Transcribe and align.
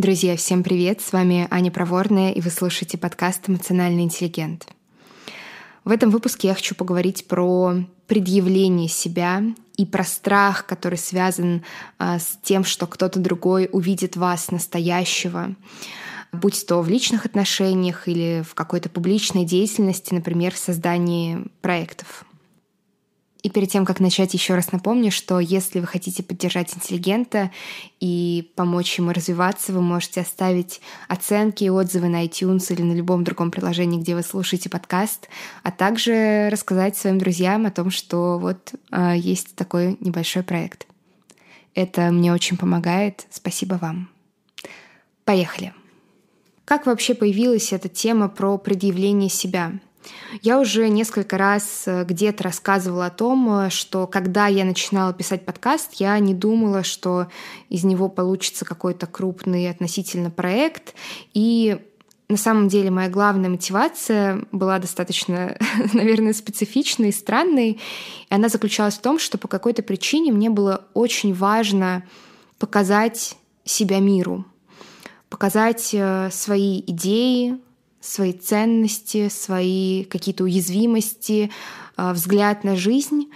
Друзья, 0.00 0.34
всем 0.34 0.62
привет! 0.62 1.02
С 1.02 1.12
вами 1.12 1.46
Аня 1.50 1.70
Проворная, 1.70 2.32
и 2.32 2.40
вы 2.40 2.48
слушаете 2.48 2.96
подкаст 2.96 3.50
«Эмоциональный 3.50 4.04
интеллигент». 4.04 4.66
В 5.84 5.90
этом 5.90 6.08
выпуске 6.08 6.48
я 6.48 6.54
хочу 6.54 6.74
поговорить 6.74 7.28
про 7.28 7.74
предъявление 8.06 8.88
себя 8.88 9.42
и 9.76 9.84
про 9.84 10.02
страх, 10.04 10.64
который 10.64 10.96
связан 10.96 11.64
а, 11.98 12.18
с 12.18 12.38
тем, 12.42 12.64
что 12.64 12.86
кто-то 12.86 13.20
другой 13.20 13.68
увидит 13.70 14.16
вас 14.16 14.50
настоящего, 14.50 15.54
будь 16.32 16.66
то 16.66 16.80
в 16.80 16.88
личных 16.88 17.26
отношениях 17.26 18.08
или 18.08 18.42
в 18.48 18.54
какой-то 18.54 18.88
публичной 18.88 19.44
деятельности, 19.44 20.14
например, 20.14 20.54
в 20.54 20.58
создании 20.58 21.44
проектов. 21.60 22.24
И 23.42 23.48
перед 23.48 23.70
тем, 23.70 23.86
как 23.86 24.00
начать, 24.00 24.34
еще 24.34 24.54
раз 24.54 24.70
напомню, 24.72 25.10
что 25.10 25.40
если 25.40 25.80
вы 25.80 25.86
хотите 25.86 26.22
поддержать 26.22 26.74
интеллигента 26.74 27.50
и 27.98 28.52
помочь 28.54 28.98
ему 28.98 29.12
развиваться, 29.12 29.72
вы 29.72 29.80
можете 29.80 30.20
оставить 30.20 30.80
оценки 31.08 31.64
и 31.64 31.70
отзывы 31.70 32.08
на 32.08 32.24
iTunes 32.26 32.72
или 32.72 32.82
на 32.82 32.92
любом 32.92 33.24
другом 33.24 33.50
приложении, 33.50 34.00
где 34.00 34.14
вы 34.14 34.22
слушаете 34.22 34.68
подкаст, 34.68 35.28
а 35.62 35.70
также 35.70 36.48
рассказать 36.50 36.96
своим 36.96 37.18
друзьям 37.18 37.64
о 37.64 37.70
том, 37.70 37.90
что 37.90 38.38
вот 38.38 38.74
э, 38.90 39.14
есть 39.16 39.54
такой 39.54 39.96
небольшой 40.00 40.42
проект. 40.42 40.86
Это 41.74 42.10
мне 42.10 42.32
очень 42.32 42.58
помогает. 42.58 43.26
Спасибо 43.30 43.74
вам. 43.74 44.10
Поехали. 45.24 45.72
Как 46.66 46.86
вообще 46.86 47.14
появилась 47.14 47.72
эта 47.72 47.88
тема 47.88 48.28
про 48.28 48.58
предъявление 48.58 49.30
себя? 49.30 49.72
Я 50.42 50.60
уже 50.60 50.88
несколько 50.88 51.36
раз 51.38 51.84
э, 51.86 52.04
где-то 52.04 52.44
рассказывала 52.44 53.06
о 53.06 53.10
том, 53.10 53.66
э, 53.66 53.70
что 53.70 54.06
когда 54.06 54.46
я 54.46 54.64
начинала 54.64 55.12
писать 55.12 55.44
подкаст, 55.44 55.94
я 55.94 56.18
не 56.18 56.34
думала, 56.34 56.82
что 56.82 57.28
из 57.68 57.84
него 57.84 58.08
получится 58.08 58.64
какой-то 58.64 59.06
крупный 59.06 59.68
относительно 59.68 60.30
проект. 60.30 60.94
И 61.34 61.78
на 62.28 62.36
самом 62.36 62.68
деле 62.68 62.90
моя 62.90 63.08
главная 63.08 63.50
мотивация 63.50 64.44
была 64.52 64.78
достаточно, 64.78 65.58
наверное, 65.92 66.32
специфичной 66.32 67.08
и 67.08 67.12
странной. 67.12 67.72
И 67.72 67.78
она 68.34 68.48
заключалась 68.48 68.94
в 68.94 69.02
том, 69.02 69.18
что 69.18 69.36
по 69.36 69.48
какой-то 69.48 69.82
причине 69.82 70.32
мне 70.32 70.48
было 70.48 70.84
очень 70.94 71.34
важно 71.34 72.04
показать 72.58 73.36
себя 73.64 73.98
миру, 73.98 74.44
показать 75.28 75.90
э, 75.92 76.30
свои 76.30 76.80
идеи, 76.86 77.58
свои 78.00 78.32
ценности, 78.32 79.28
свои 79.28 80.04
какие-то 80.04 80.44
уязвимости, 80.44 81.50
а, 81.96 82.12
взгляд 82.12 82.64
на 82.64 82.76
жизнь. 82.76 83.30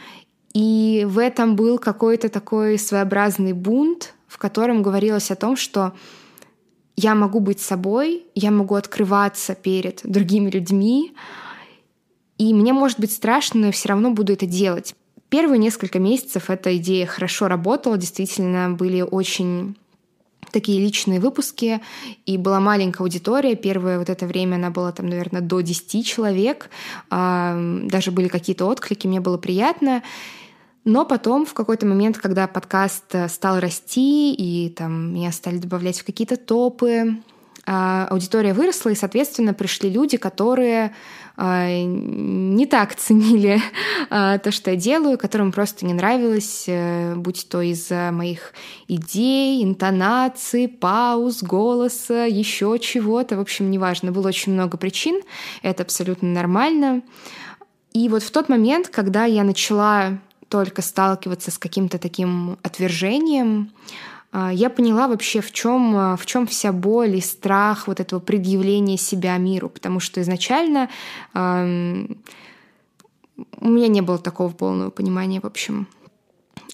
И 0.54 1.04
в 1.08 1.18
этом 1.18 1.56
был 1.56 1.78
какой-то 1.78 2.28
такой 2.28 2.78
своеобразный 2.78 3.52
бунт, 3.52 4.14
в 4.26 4.38
котором 4.38 4.82
говорилось 4.82 5.30
о 5.30 5.36
том, 5.36 5.56
что 5.56 5.92
я 6.96 7.14
могу 7.14 7.40
быть 7.40 7.60
собой, 7.60 8.24
я 8.34 8.50
могу 8.50 8.76
открываться 8.76 9.54
перед 9.54 10.00
другими 10.04 10.50
людьми, 10.50 11.14
и 12.38 12.54
мне 12.54 12.72
может 12.72 13.00
быть 13.00 13.12
страшно, 13.12 13.60
но 13.60 13.66
я 13.66 13.72
все 13.72 13.88
равно 13.88 14.10
буду 14.10 14.32
это 14.32 14.46
делать. 14.46 14.94
Первые 15.28 15.58
несколько 15.58 15.98
месяцев 15.98 16.50
эта 16.50 16.76
идея 16.76 17.06
хорошо 17.06 17.48
работала, 17.48 17.98
действительно 17.98 18.70
были 18.70 19.02
очень 19.02 19.76
такие 20.54 20.80
личные 20.80 21.20
выпуски, 21.20 21.80
и 22.24 22.38
была 22.38 22.60
маленькая 22.60 23.02
аудитория. 23.02 23.56
Первое 23.56 23.98
вот 23.98 24.08
это 24.08 24.26
время 24.26 24.54
она 24.54 24.70
была 24.70 24.92
там, 24.92 25.06
наверное, 25.08 25.42
до 25.42 25.60
10 25.60 26.06
человек. 26.06 26.70
Даже 27.10 28.10
были 28.10 28.28
какие-то 28.28 28.64
отклики, 28.66 29.06
мне 29.06 29.20
было 29.20 29.36
приятно. 29.36 30.02
Но 30.84 31.04
потом, 31.04 31.46
в 31.46 31.54
какой-то 31.54 31.86
момент, 31.86 32.18
когда 32.18 32.46
подкаст 32.46 33.14
э, 33.14 33.28
стал 33.28 33.58
расти, 33.58 34.34
и 34.34 34.68
там 34.68 35.14
меня 35.14 35.32
стали 35.32 35.56
добавлять 35.56 35.98
в 35.98 36.04
какие-то 36.04 36.36
топы, 36.36 36.90
а, 36.98 37.33
аудитория 37.66 38.52
выросла, 38.52 38.90
и, 38.90 38.94
соответственно, 38.94 39.54
пришли 39.54 39.90
люди, 39.90 40.16
которые 40.16 40.94
а, 41.36 41.68
не 41.68 42.66
так 42.66 42.94
ценили 42.94 43.60
а, 44.10 44.38
то, 44.38 44.52
что 44.52 44.70
я 44.70 44.76
делаю, 44.76 45.18
которым 45.18 45.50
просто 45.50 45.84
не 45.84 45.92
нравилось, 45.92 46.64
э, 46.68 47.14
будь 47.16 47.48
то 47.48 47.60
из-за 47.60 48.10
моих 48.12 48.52
идей, 48.86 49.64
интонаций, 49.64 50.68
пауз, 50.68 51.42
голоса, 51.42 52.24
еще 52.26 52.78
чего-то. 52.78 53.36
В 53.36 53.40
общем, 53.40 53.70
неважно, 53.70 54.12
было 54.12 54.28
очень 54.28 54.52
много 54.52 54.76
причин, 54.76 55.22
это 55.62 55.82
абсолютно 55.82 56.28
нормально. 56.28 57.02
И 57.92 58.08
вот 58.08 58.22
в 58.22 58.30
тот 58.30 58.48
момент, 58.48 58.88
когда 58.88 59.24
я 59.24 59.42
начала 59.42 60.18
только 60.48 60.82
сталкиваться 60.82 61.50
с 61.50 61.58
каким-то 61.58 61.98
таким 61.98 62.58
отвержением, 62.62 63.72
а, 64.23 64.23
я 64.52 64.68
поняла 64.68 65.06
вообще, 65.06 65.40
в 65.40 65.52
чем, 65.52 65.96
а, 65.96 66.16
в 66.16 66.26
чем 66.26 66.46
вся 66.48 66.72
боль 66.72 67.16
и 67.16 67.20
страх 67.20 67.86
вот 67.86 68.00
этого 68.00 68.18
предъявления 68.18 68.96
себя 68.96 69.36
миру, 69.36 69.68
потому 69.68 70.00
что 70.00 70.20
изначально 70.20 70.90
э, 71.34 72.06
у 73.60 73.68
меня 73.68 73.88
не 73.88 74.00
было 74.00 74.18
такого 74.18 74.52
полного 74.52 74.90
понимания, 74.90 75.40
в 75.40 75.46
общем. 75.46 75.86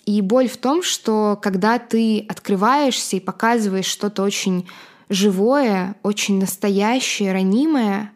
И 0.06 0.22
боль 0.22 0.48
в 0.48 0.56
том, 0.56 0.82
что 0.82 1.38
когда 1.40 1.78
ты 1.78 2.24
открываешься 2.28 3.16
и 3.16 3.20
показываешь 3.20 3.84
что-то 3.84 4.22
очень 4.22 4.66
живое, 5.10 5.96
очень 6.02 6.40
настоящее, 6.40 7.32
ранимое, 7.32 8.10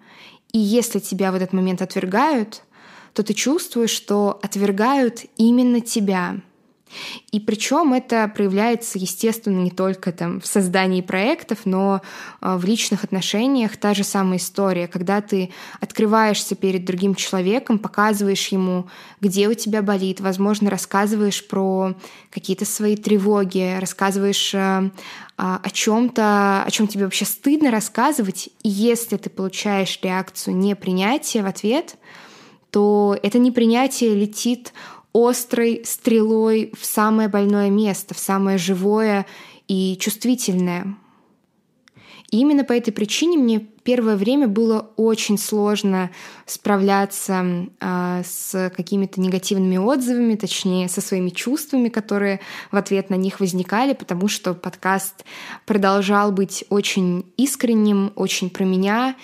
и 0.52 0.58
если 0.58 1.00
тебя 1.00 1.32
в 1.32 1.34
этот 1.34 1.52
момент 1.52 1.82
отвергают, 1.82 2.62
то 3.12 3.22
ты 3.22 3.34
чувствуешь, 3.34 3.90
что 3.90 4.38
отвергают 4.42 5.26
именно 5.36 5.82
тебя— 5.82 6.36
и 7.32 7.40
причем 7.40 7.92
это 7.92 8.30
проявляется, 8.34 8.98
естественно, 8.98 9.60
не 9.60 9.70
только 9.70 10.12
там 10.12 10.40
в 10.40 10.46
создании 10.46 11.00
проектов, 11.00 11.60
но 11.64 12.00
а, 12.40 12.58
в 12.58 12.64
личных 12.64 13.04
отношениях. 13.04 13.76
Та 13.76 13.94
же 13.94 14.04
самая 14.04 14.38
история, 14.38 14.88
когда 14.88 15.20
ты 15.20 15.50
открываешься 15.80 16.54
перед 16.54 16.84
другим 16.84 17.14
человеком, 17.14 17.78
показываешь 17.78 18.48
ему, 18.48 18.88
где 19.20 19.48
у 19.48 19.54
тебя 19.54 19.82
болит, 19.82 20.20
возможно, 20.20 20.70
рассказываешь 20.70 21.46
про 21.46 21.94
какие-то 22.30 22.64
свои 22.64 22.96
тревоги, 22.96 23.78
рассказываешь 23.80 24.54
а, 24.54 24.90
а, 25.36 25.60
о 25.62 25.70
чем-то, 25.70 26.62
о 26.64 26.70
чем 26.70 26.86
тебе 26.86 27.04
вообще 27.04 27.24
стыдно 27.24 27.70
рассказывать, 27.70 28.50
и 28.62 28.68
если 28.68 29.16
ты 29.16 29.30
получаешь 29.30 29.98
реакцию 30.02 30.56
непринятия 30.56 31.42
в 31.42 31.46
ответ, 31.46 31.96
то 32.70 33.16
это 33.22 33.38
непринятие 33.38 34.14
летит 34.14 34.72
острой 35.14 35.82
стрелой 35.84 36.72
в 36.78 36.84
самое 36.84 37.28
больное 37.28 37.70
место, 37.70 38.14
в 38.14 38.18
самое 38.18 38.58
живое 38.58 39.24
и 39.68 39.96
чувствительное. 39.98 40.96
И 42.30 42.38
именно 42.38 42.64
по 42.64 42.72
этой 42.72 42.90
причине 42.90 43.38
мне 43.38 43.60
первое 43.60 44.16
время 44.16 44.48
было 44.48 44.90
очень 44.96 45.38
сложно 45.38 46.10
справляться 46.46 47.68
э, 47.80 48.22
с 48.24 48.72
какими-то 48.74 49.20
негативными 49.20 49.76
отзывами, 49.76 50.34
точнее, 50.34 50.88
со 50.88 51.00
своими 51.00 51.30
чувствами, 51.30 51.88
которые 51.90 52.40
в 52.72 52.76
ответ 52.76 53.08
на 53.08 53.14
них 53.14 53.38
возникали, 53.38 53.92
потому 53.92 54.26
что 54.26 54.52
подкаст 54.54 55.24
продолжал 55.64 56.32
быть 56.32 56.64
очень 56.70 57.24
искренним, 57.36 58.12
очень 58.16 58.50
про 58.50 58.64
меня, 58.64 59.14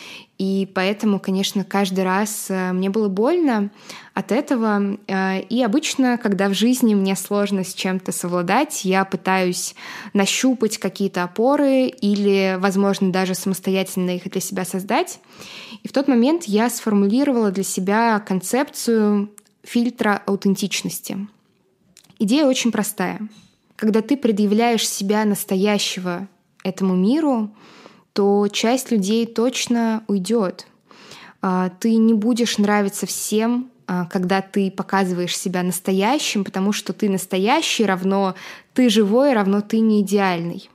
и 0.40 0.64
поэтому, 0.64 1.20
конечно, 1.20 1.64
каждый 1.64 2.02
раз 2.02 2.46
э, 2.48 2.72
мне 2.72 2.88
было 2.88 3.08
больно 3.08 3.70
от 4.14 4.32
этого. 4.32 4.96
Э, 5.06 5.42
и 5.42 5.62
обычно, 5.62 6.16
когда 6.16 6.48
в 6.48 6.54
жизни 6.54 6.94
мне 6.94 7.14
сложно 7.14 7.62
с 7.62 7.74
чем-то 7.74 8.10
совладать, 8.10 8.86
я 8.86 9.04
пытаюсь 9.04 9.74
нащупать 10.14 10.78
какие-то 10.78 11.24
опоры 11.24 11.88
или, 11.88 12.56
возможно, 12.58 13.12
даже 13.12 13.34
самостоятельно 13.34 14.16
их 14.16 14.30
для 14.30 14.40
себя 14.40 14.64
создать. 14.64 15.20
И 15.82 15.88
в 15.88 15.92
тот 15.92 16.08
момент 16.08 16.44
я 16.44 16.70
сформулировала 16.70 17.50
для 17.50 17.64
себя 17.64 18.18
концепцию 18.20 19.30
фильтра 19.62 20.22
аутентичности. 20.24 21.28
Идея 22.18 22.46
очень 22.46 22.72
простая. 22.72 23.20
Когда 23.76 24.00
ты 24.00 24.16
предъявляешь 24.16 24.88
себя 24.88 25.26
настоящего 25.26 26.28
этому 26.64 26.96
миру, 26.96 27.50
то 28.20 28.48
часть 28.48 28.90
людей 28.90 29.24
точно 29.24 30.04
уйдет. 30.06 30.66
А, 31.40 31.70
ты 31.80 31.96
не 31.96 32.12
будешь 32.12 32.58
нравиться 32.58 33.06
всем, 33.06 33.70
а, 33.86 34.04
когда 34.04 34.42
ты 34.42 34.70
показываешь 34.70 35.34
себя 35.34 35.62
настоящим, 35.62 36.44
потому 36.44 36.72
что 36.72 36.92
ты 36.92 37.08
настоящий 37.08 37.86
равно 37.86 38.34
ты 38.74 38.90
живой, 38.90 39.32
равно 39.32 39.62
ты 39.62 39.78
не 39.78 40.02
идеальный. 40.02 40.68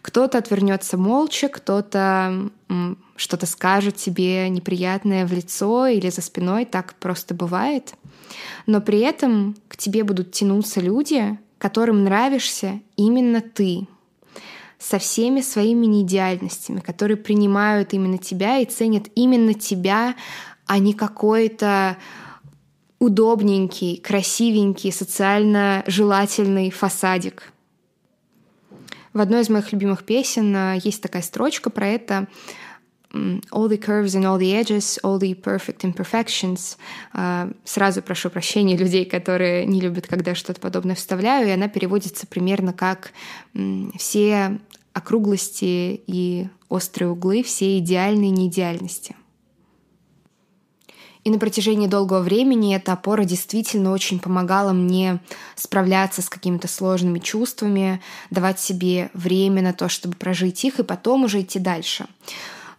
Кто-то 0.00 0.38
отвернется 0.38 0.96
молча, 0.96 1.48
кто-то 1.48 2.48
что-то 3.16 3.44
скажет 3.44 3.96
тебе 3.96 4.48
неприятное 4.48 5.26
в 5.26 5.32
лицо 5.34 5.88
или 5.88 6.08
за 6.08 6.22
спиной, 6.22 6.64
так 6.64 6.94
просто 6.94 7.34
бывает. 7.34 7.92
Но 8.64 8.80
при 8.80 9.00
этом 9.00 9.54
к 9.68 9.76
тебе 9.76 10.02
будут 10.02 10.32
тянуться 10.32 10.80
люди, 10.80 11.38
которым 11.58 12.04
нравишься 12.04 12.80
именно 12.96 13.42
ты, 13.42 13.86
со 14.78 14.98
всеми 14.98 15.40
своими 15.40 15.86
неидеальностями, 15.86 16.80
которые 16.80 17.16
принимают 17.16 17.94
именно 17.94 18.18
тебя 18.18 18.58
и 18.58 18.66
ценят 18.66 19.08
именно 19.14 19.54
тебя, 19.54 20.14
а 20.66 20.78
не 20.78 20.92
какой-то 20.92 21.96
удобненький, 22.98 23.98
красивенький, 23.98 24.92
социально 24.92 25.82
желательный 25.86 26.70
фасадик. 26.70 27.52
В 29.12 29.20
одной 29.20 29.42
из 29.42 29.48
моих 29.48 29.72
любимых 29.72 30.04
песен 30.04 30.54
э, 30.54 30.78
есть 30.82 31.02
такая 31.02 31.22
строчка 31.22 31.70
про 31.70 31.88
это 31.88 32.28
all 33.50 33.68
the 33.68 33.78
curves 33.78 34.14
and 34.14 34.24
all 34.24 34.38
the 34.38 34.52
edges, 34.54 34.98
all 35.02 35.18
the 35.18 35.34
perfect 35.34 35.84
imperfections. 35.84 36.76
Э, 37.14 37.52
сразу 37.64 38.02
прошу 38.02 38.30
прощения 38.30 38.76
людей, 38.76 39.04
которые 39.04 39.66
не 39.66 39.80
любят, 39.80 40.06
когда 40.06 40.34
что-то 40.34 40.60
подобное 40.60 40.94
вставляю, 40.94 41.48
и 41.48 41.52
она 41.52 41.68
переводится 41.68 42.26
примерно 42.26 42.72
как 42.72 43.12
все 43.98 44.58
округлости 44.92 46.00
и 46.06 46.48
острые 46.68 47.10
углы, 47.10 47.42
все 47.42 47.78
идеальные 47.78 48.30
неидеальности— 48.30 49.14
и 51.26 51.30
на 51.30 51.40
протяжении 51.40 51.88
долгого 51.88 52.20
времени 52.20 52.76
эта 52.76 52.92
опора 52.92 53.24
действительно 53.24 53.90
очень 53.90 54.20
помогала 54.20 54.72
мне 54.72 55.18
справляться 55.56 56.22
с 56.22 56.28
какими-то 56.28 56.68
сложными 56.68 57.18
чувствами, 57.18 58.00
давать 58.30 58.60
себе 58.60 59.10
время 59.12 59.60
на 59.60 59.72
то, 59.72 59.88
чтобы 59.88 60.14
прожить 60.14 60.64
их, 60.64 60.78
и 60.78 60.84
потом 60.84 61.24
уже 61.24 61.40
идти 61.40 61.58
дальше. 61.58 62.06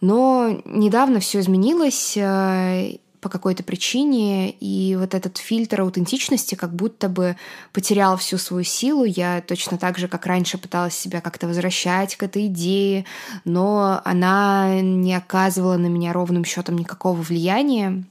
Но 0.02 0.62
недавно 0.66 1.20
все 1.20 1.40
изменилось 1.40 2.16
э, 2.16 2.98
по 3.20 3.30
какой-то 3.30 3.64
причине, 3.64 4.52
и 4.52 4.96
вот 4.96 5.16
этот 5.16 5.38
фильтр 5.38 5.82
аутентичности 5.82 6.56
как 6.56 6.74
будто 6.74 7.10
бы 7.10 7.36
потерял 7.74 8.16
всю 8.18 8.38
свою 8.38 8.64
силу. 8.64 9.04
Я 9.04 9.42
точно 9.42 9.78
так 9.78 9.98
же, 9.98 10.08
как 10.08 10.26
раньше, 10.26 10.58
пыталась 10.58 10.96
себя 10.96 11.22
как-то 11.22 11.48
возвращать 11.48 12.16
к 12.16 12.24
этой 12.24 12.48
идее, 12.48 13.06
но 13.44 14.02
она 14.06 14.80
не 14.82 15.16
оказывала 15.16 15.78
на 15.78 15.88
меня 15.88 16.14
ровным 16.14 16.46
счетом 16.46 16.78
никакого 16.78 17.20
влияния. 17.22 18.04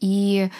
И 0.00 0.50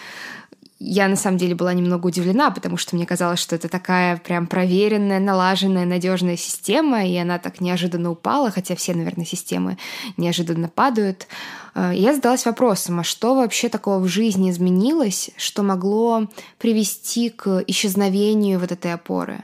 я 0.87 1.07
на 1.07 1.15
самом 1.15 1.37
деле 1.37 1.55
была 1.55 1.73
немного 1.73 2.07
удивлена, 2.07 2.51
потому 2.51 2.77
что 2.77 2.95
мне 2.95 3.05
казалось, 3.05 3.39
что 3.39 3.55
это 3.55 3.67
такая 3.67 4.17
прям 4.17 4.45
проверенная, 4.45 5.19
налаженная, 5.19 5.85
надежная 5.85 6.37
система, 6.37 7.05
и 7.05 7.15
она 7.17 7.39
так 7.39 7.59
неожиданно 7.59 8.11
упала, 8.11 8.51
хотя 8.51 8.75
все, 8.75 8.93
наверное, 8.93 9.25
системы 9.25 9.77
неожиданно 10.15 10.69
падают. 10.69 11.27
Э, 11.73 11.91
я 11.93 12.13
задалась 12.13 12.45
вопросом, 12.45 12.99
а 12.99 13.03
что 13.03 13.35
вообще 13.35 13.67
такого 13.67 13.99
в 13.99 14.07
жизни 14.07 14.51
изменилось, 14.51 15.31
что 15.37 15.63
могло 15.63 16.27
привести 16.59 17.29
к 17.29 17.63
исчезновению 17.65 18.59
вот 18.59 18.71
этой 18.71 18.93
опоры? 18.93 19.43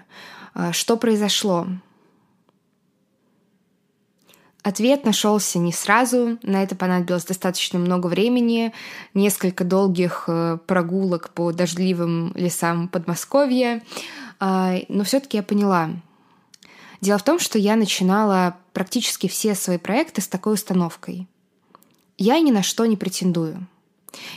Э, 0.54 0.72
что 0.74 0.96
произошло? 0.96 1.66
Ответ 4.64 5.06
нашелся 5.06 5.58
не 5.58 5.74
сразу, 5.74 6.38
на 6.44 6.62
это 6.62 6.76
понадобилось 6.76 7.26
достаточно 7.26 7.80
много 7.80 8.06
времени, 8.08 8.74
несколько 9.16 9.64
долгих 9.64 10.26
э, 10.28 10.60
прогулок 10.68 11.32
по 11.32 11.52
дождливым 11.52 12.32
лесам 12.36 12.88
Подмосковья, 12.88 13.82
а, 14.40 14.76
но 14.88 15.04
все-таки 15.04 15.38
я 15.38 15.44
поняла. 15.44 15.90
Дело 17.02 17.18
в 17.18 17.24
том, 17.24 17.40
что 17.40 17.58
я 17.58 17.76
начинала 17.76 18.56
практически 18.74 19.28
все 19.28 19.56
свои 19.56 19.80
проекты 19.80 20.22
с 20.22 20.28
такой 20.28 20.54
установкой. 20.54 21.28
Я 22.20 22.40
ни 22.40 22.52
на 22.52 22.62
что 22.62 22.86
не 22.86 22.98
претендую. 22.98 23.66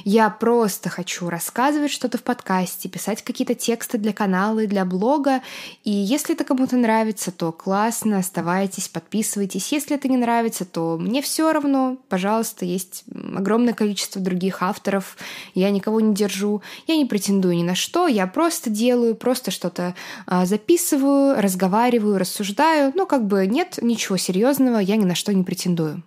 Я 0.04 0.30
просто 0.30 0.88
хочу 0.88 1.28
рассказывать 1.28 1.90
что-то 1.90 2.18
в 2.18 2.22
подкасте, 2.22 2.88
писать 2.88 3.22
какие-то 3.22 3.54
тексты 3.54 3.98
для 3.98 4.12
канала 4.12 4.60
и 4.60 4.66
для 4.66 4.84
блога. 4.84 5.42
И 5.82 5.90
если 5.90 6.34
это 6.34 6.44
кому-то 6.44 6.76
нравится, 6.76 7.32
то 7.32 7.52
классно, 7.52 8.18
оставайтесь, 8.18 8.88
подписывайтесь. 8.88 9.72
Если 9.72 9.96
это 9.96 10.08
не 10.08 10.16
нравится, 10.16 10.64
то 10.64 10.96
мне 10.98 11.22
все 11.22 11.52
равно. 11.52 11.96
Пожалуйста, 12.08 12.64
есть 12.64 13.04
огромное 13.34 13.74
количество 13.74 14.20
других 14.20 14.62
авторов. 14.62 15.16
Я 15.54 15.70
никого 15.70 16.00
не 16.00 16.14
держу. 16.14 16.62
Я 16.86 16.96
не 16.96 17.06
претендую 17.06 17.56
ни 17.56 17.62
на 17.62 17.74
что. 17.74 18.06
Я 18.06 18.26
просто 18.26 18.70
делаю, 18.70 19.14
просто 19.14 19.50
что-то 19.50 19.94
а, 20.26 20.46
записываю, 20.46 21.40
разговариваю, 21.40 22.18
рассуждаю. 22.18 22.92
Ну, 22.94 23.06
как 23.06 23.26
бы 23.26 23.46
нет 23.46 23.78
ничего 23.82 24.16
серьезного, 24.16 24.78
я 24.78 24.96
ни 24.96 25.04
на 25.04 25.14
что 25.14 25.32
не 25.32 25.42
претендую. 25.42 26.02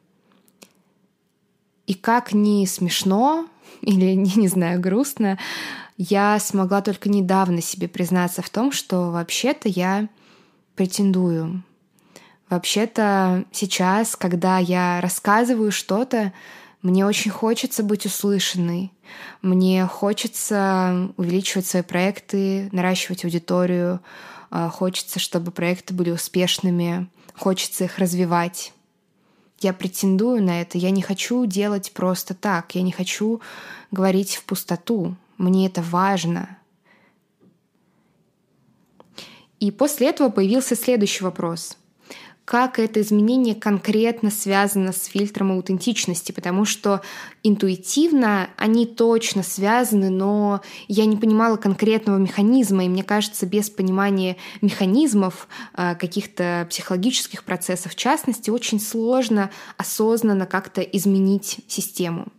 И 1.87 1.93
как 1.93 2.33
ни 2.33 2.65
смешно, 2.65 3.47
или, 3.81 4.13
не, 4.13 4.33
не 4.35 4.47
знаю, 4.47 4.79
грустно, 4.79 5.39
я 5.97 6.39
смогла 6.39 6.81
только 6.81 7.09
недавно 7.09 7.61
себе 7.61 7.87
признаться 7.87 8.43
в 8.43 8.49
том, 8.49 8.71
что 8.71 9.09
вообще-то 9.09 9.67
я 9.67 10.09
претендую. 10.75 11.63
Вообще-то 12.49 13.45
сейчас, 13.51 14.15
когда 14.15 14.59
я 14.59 15.01
рассказываю 15.01 15.71
что-то, 15.71 16.33
мне 16.81 17.05
очень 17.05 17.31
хочется 17.31 17.83
быть 17.83 18.05
услышанной. 18.05 18.93
Мне 19.41 19.85
хочется 19.85 21.11
увеличивать 21.17 21.65
свои 21.65 21.81
проекты, 21.81 22.69
наращивать 22.71 23.25
аудиторию. 23.25 23.99
А, 24.49 24.69
хочется, 24.69 25.19
чтобы 25.19 25.51
проекты 25.51 25.93
были 25.93 26.11
успешными. 26.11 27.09
Хочется 27.35 27.85
их 27.85 27.97
развивать. 27.97 28.71
Я 29.59 29.73
претендую 29.73 30.43
на 30.43 30.61
это. 30.61 30.77
Я 30.77 30.91
не 30.91 31.01
хочу 31.01 31.45
делать 31.45 31.91
просто 31.93 32.33
так. 32.33 32.75
Я 32.75 32.81
не 32.83 32.91
хочу 32.91 33.41
говорить 33.91 34.35
в 34.35 34.43
пустоту. 34.43 35.15
Мне 35.37 35.67
это 35.67 35.81
важно. 35.81 36.57
И 39.59 39.71
после 39.71 40.09
этого 40.09 40.29
появился 40.29 40.75
следующий 40.75 41.23
вопрос 41.23 41.77
как 42.47 42.79
это 42.79 43.01
изменение 43.01 43.55
конкретно 43.55 44.31
связано 44.31 44.93
с 44.93 45.07
фильтром 45.07 45.51
аутентичности, 45.51 46.31
потому 46.31 46.63
что 46.63 47.01
интуитивно 47.43 48.49
они 48.55 48.85
точно 48.85 49.43
связаны, 49.43 50.09
но 50.09 50.61
я 50.87 51.05
не 51.07 51.17
понимала 51.17 51.57
конкретного 51.57 52.17
механизма, 52.17 52.85
и 52.85 52.87
мне 52.87 53.03
кажется, 53.03 53.45
без 53.45 53.69
понимания 53.69 54.37
механизмов, 54.61 55.49
а, 55.73 55.95
каких-то 55.95 56.65
психологических 56.69 57.43
процессов, 57.43 57.91
в 57.91 57.95
частности, 57.97 58.49
очень 58.49 58.79
сложно 58.79 59.51
осознанно 59.75 60.45
как-то 60.45 60.79
изменить 60.81 61.59
систему. 61.67 62.29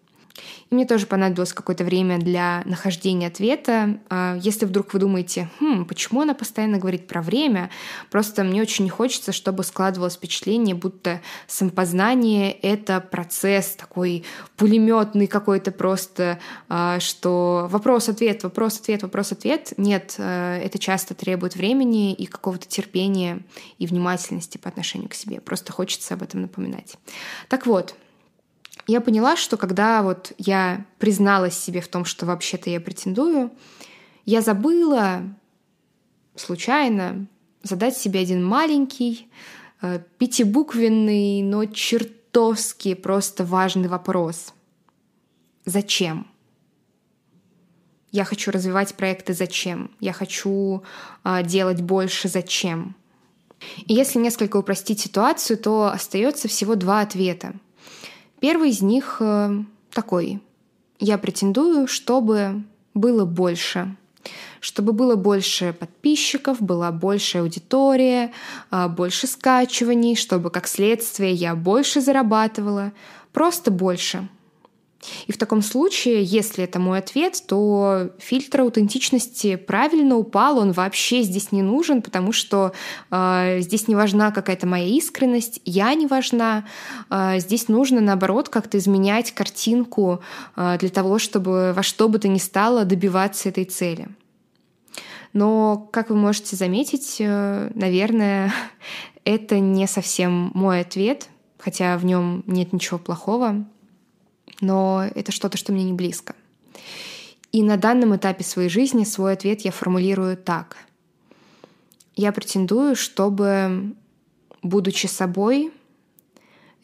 И 0.70 0.74
мне 0.74 0.86
тоже 0.86 1.06
понадобилось 1.06 1.52
какое-то 1.52 1.84
время 1.84 2.18
для 2.18 2.62
нахождения 2.64 3.28
ответа. 3.28 3.98
А, 4.10 4.36
если 4.40 4.66
вдруг 4.66 4.92
вы 4.92 5.00
думаете, 5.00 5.48
хм, 5.60 5.84
почему 5.86 6.22
она 6.22 6.34
постоянно 6.34 6.78
говорит 6.78 7.06
про 7.06 7.22
время, 7.22 7.70
просто 8.10 8.44
мне 8.44 8.60
очень 8.60 8.84
не 8.84 8.90
хочется, 8.90 9.32
чтобы 9.32 9.64
складывалось 9.64 10.14
впечатление, 10.14 10.74
будто 10.74 11.20
самопознание— 11.46 12.52
это 12.62 13.00
процесс 13.00 13.76
такой 13.76 14.24
пулеметный 14.56 15.26
какой-то 15.26 15.72
просто, 15.72 16.38
а, 16.68 17.00
что 17.00 17.68
вопрос-ответ, 17.70 18.42
вопрос-ответ, 18.44 19.02
вопрос-ответ. 19.02 19.72
Нет, 19.76 20.16
а, 20.18 20.58
это 20.58 20.78
часто 20.78 21.14
требует 21.14 21.56
времени 21.56 22.12
и 22.12 22.26
какого-то 22.26 22.68
терпения 22.68 23.40
и 23.78 23.86
внимательности 23.86 24.58
по 24.58 24.68
отношению 24.68 25.08
к 25.08 25.14
себе. 25.14 25.40
Просто 25.40 25.72
хочется 25.72 26.14
об 26.14 26.22
этом 26.22 26.42
напоминать. 26.42 26.96
Так 27.48 27.66
вот, 27.66 27.94
я 28.88 29.02
поняла, 29.02 29.36
что 29.36 29.58
когда 29.58 30.02
вот 30.02 30.32
я 30.38 30.86
призналась 30.98 31.56
себе 31.56 31.82
в 31.82 31.88
том, 31.88 32.06
что 32.06 32.24
вообще-то 32.24 32.70
я 32.70 32.80
претендую, 32.80 33.50
я 34.24 34.40
забыла 34.40 35.22
случайно 36.34 37.26
задать 37.62 37.98
себе 37.98 38.20
один 38.20 38.42
маленький, 38.42 39.28
э, 39.82 40.00
пятибуквенный, 40.16 41.42
но 41.42 41.66
чертовски 41.66 42.94
просто 42.94 43.44
важный 43.44 43.88
вопрос. 43.88 44.54
Зачем? 45.66 46.26
Я 48.10 48.24
хочу 48.24 48.50
развивать 48.50 48.94
проекты 48.94 49.34
зачем? 49.34 49.90
Я 50.00 50.14
хочу 50.14 50.82
э, 51.24 51.42
делать 51.42 51.82
больше 51.82 52.28
зачем? 52.28 52.96
И 53.86 53.92
если 53.92 54.18
несколько 54.18 54.56
упростить 54.56 55.00
ситуацию, 55.00 55.58
то 55.58 55.88
остается 55.88 56.48
всего 56.48 56.74
два 56.74 57.02
ответа— 57.02 57.52
Первый 58.40 58.70
из 58.70 58.82
них 58.82 59.16
э, 59.20 59.50
такой. 59.92 60.40
Я 60.98 61.18
претендую, 61.18 61.86
чтобы 61.86 62.62
было 62.94 63.24
больше. 63.24 63.96
Чтобы 64.60 64.92
было 64.92 65.14
больше 65.16 65.72
подписчиков, 65.72 66.60
была 66.60 66.92
больше 66.92 67.38
аудитория, 67.38 68.32
э, 68.70 68.88
больше 68.88 69.26
скачиваний, 69.26 70.16
чтобы 70.16 70.50
как 70.50 70.68
следствие 70.68 71.32
я 71.32 71.54
больше 71.54 72.00
зарабатывала. 72.00 72.92
Просто 73.32 73.70
больше. 73.70 74.28
И 75.26 75.32
в 75.32 75.38
таком 75.38 75.62
случае, 75.62 76.24
если 76.24 76.64
это 76.64 76.80
мой 76.80 76.98
ответ, 76.98 77.42
то 77.46 78.10
фильтр 78.18 78.62
аутентичности 78.62 79.54
правильно 79.56 80.16
упал, 80.16 80.58
он 80.58 80.72
вообще 80.72 81.22
здесь 81.22 81.52
не 81.52 81.62
нужен, 81.62 82.02
потому 82.02 82.32
что 82.32 82.72
э, 83.10 83.60
здесь 83.60 83.86
не 83.86 83.94
важна 83.94 84.32
какая-то 84.32 84.66
моя 84.66 84.86
искренность, 84.86 85.60
я 85.64 85.94
не 85.94 86.06
важна. 86.06 86.64
Э, 87.10 87.38
здесь 87.38 87.68
нужно, 87.68 88.00
наоборот, 88.00 88.48
как-то 88.48 88.78
изменять 88.78 89.32
картинку 89.32 90.20
э, 90.56 90.76
для 90.80 90.88
того, 90.88 91.18
чтобы 91.18 91.72
во 91.74 91.82
что 91.84 92.08
бы 92.08 92.18
то 92.18 92.26
ни 92.26 92.38
стало 92.38 92.84
добиваться 92.84 93.48
этой 93.48 93.64
цели. 93.66 94.08
Но, 95.32 95.88
как 95.92 96.10
вы 96.10 96.16
можете 96.16 96.56
заметить, 96.56 97.18
э, 97.20 97.70
наверное, 97.74 98.52
это 99.24 99.60
не 99.60 99.86
совсем 99.86 100.50
мой 100.54 100.80
ответ, 100.80 101.28
хотя 101.56 101.96
в 101.98 102.04
нем 102.04 102.42
нет 102.46 102.72
ничего 102.72 102.98
плохого 102.98 103.64
но 104.60 105.04
это 105.14 105.32
что-то, 105.32 105.56
что 105.56 105.72
мне 105.72 105.84
не 105.84 105.92
близко. 105.92 106.34
И 107.52 107.62
на 107.62 107.76
данном 107.76 108.14
этапе 108.16 108.44
своей 108.44 108.68
жизни 108.68 109.04
свой 109.04 109.32
ответ 109.32 109.62
я 109.62 109.72
формулирую 109.72 110.36
так. 110.36 110.76
Я 112.14 112.32
претендую, 112.32 112.96
чтобы 112.96 113.94
будучи 114.62 115.06
собой, 115.06 115.72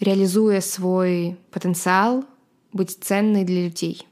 реализуя 0.01 0.61
свой 0.61 1.37
потенциал, 1.51 2.25
быть 2.73 2.97
ценной 3.01 3.45
для 3.45 3.65
людей, 3.65 4.07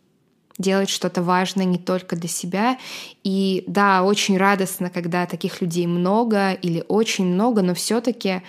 делать 0.58 0.88
что-то 0.88 1.22
важное 1.22 1.64
не 1.64 1.78
только 1.78 2.16
для 2.16 2.28
себя. 2.28 2.78
И 3.24 3.64
да, 3.66 4.02
очень 4.02 4.36
радостно, 4.36 4.90
когда 4.90 5.26
таких 5.26 5.60
людей 5.60 5.86
много 5.86 6.52
или 6.52 6.84
очень 6.88 7.26
много, 7.26 7.62
но 7.62 7.74
все-таки 7.74 8.42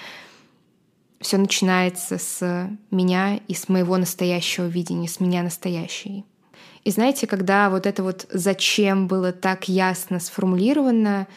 все 1.23 1.37
начинается 1.37 2.17
с 2.17 2.69
меня 2.91 3.39
и 3.47 3.53
с 3.53 3.69
моего 3.69 3.97
настоящего 3.97 4.65
видения, 4.65 5.07
с 5.07 5.19
меня 5.19 5.41
настоящей. 5.41 6.25
И 6.83 6.91
знаете, 6.91 7.27
когда 7.27 7.69
вот 7.69 7.87
это 7.87 8.03
вот 8.03 8.27
«зачем» 8.29 9.07
было 9.07 9.31
так 9.31 9.69
ясно 9.69 10.19
сформулировано, 10.19 11.27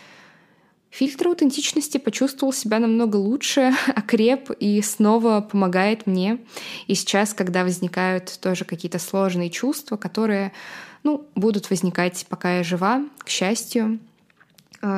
фильтр 0.91 1.29
аутентичности 1.29 1.99
почувствовал 1.99 2.53
себя 2.53 2.81
намного 2.81 3.17
лучше, 3.17 3.73
окреп 3.95 4.51
и 4.51 4.83
снова 4.83 5.41
помогает 5.41 6.07
мне. 6.07 6.39
И 6.89 6.95
сейчас, 6.95 7.33
когда 7.33 7.63
возникают 7.63 8.39
тоже 8.41 8.65
какие-то 8.65 8.99
сложные 8.99 9.51
чувства, 9.51 9.97
которые 9.97 10.53
ну, 11.05 11.25
будут 11.37 11.71
возникать, 11.71 12.27
пока 12.29 12.57
я 12.57 12.65
жива, 12.65 13.05
к 13.19 13.29
счастью, 13.29 14.01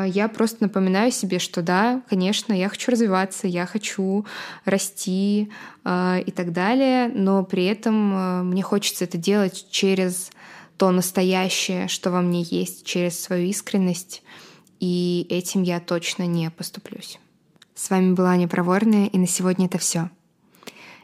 я 0.06 0.28
просто 0.28 0.64
напоминаю 0.64 1.12
себе, 1.12 1.38
что 1.38 1.62
да, 1.62 2.02
конечно, 2.08 2.52
я 2.52 2.68
хочу 2.68 2.90
развиваться, 2.90 3.46
я 3.46 3.66
хочу 3.66 4.26
расти 4.64 5.50
э, 5.84 6.22
и 6.26 6.30
так 6.30 6.52
далее, 6.52 7.08
но 7.08 7.44
при 7.44 7.66
этом 7.66 8.14
э, 8.14 8.42
мне 8.42 8.62
хочется 8.62 9.04
это 9.04 9.18
делать 9.18 9.66
через 9.70 10.30
то 10.76 10.90
настоящее, 10.90 11.88
что 11.88 12.10
во 12.10 12.20
мне 12.20 12.42
есть, 12.42 12.84
через 12.84 13.20
свою 13.20 13.48
искренность, 13.48 14.22
и 14.80 15.26
этим 15.28 15.62
я 15.62 15.80
точно 15.80 16.24
не 16.26 16.50
поступлюсь. 16.50 17.18
С 17.74 17.90
вами 17.90 18.12
была 18.12 18.30
Аня 18.30 18.48
Проворная, 18.48 19.06
и 19.06 19.18
на 19.18 19.26
сегодня 19.26 19.66
это 19.66 19.78
все. 19.78 20.10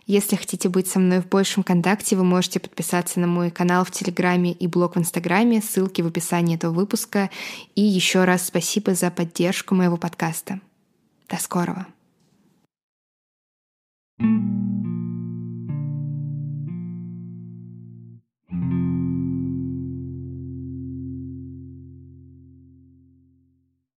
Если 0.07 0.37
хотите 0.37 0.69
быть 0.69 0.87
со 0.87 0.99
мной 0.99 1.21
в 1.21 1.29
большем 1.29 1.63
контакте, 1.63 2.15
вы 2.17 2.25
можете 2.25 2.61
подписаться 2.61 3.21
на 3.21 3.27
мой 3.27 3.51
канал 3.51 3.85
в 3.85 3.91
Телеграме 3.91 4.53
и 4.53 4.67
блог 4.67 4.97
в 4.97 4.99
Инстаграме, 4.99 5.63
ссылки 5.63 6.03
в 6.03 6.07
описании 6.07 6.57
этого 6.57 6.73
выпуска. 6.73 7.31
И 7.75 7.81
еще 7.81 8.25
раз 8.25 8.47
спасибо 8.47 8.95
за 8.95 9.11
поддержку 9.11 9.75
моего 9.75 9.97
подкаста. 9.97 10.61
До 11.29 11.37
скорого. 11.37 11.87
thank 14.21 14.85
you 14.87 14.94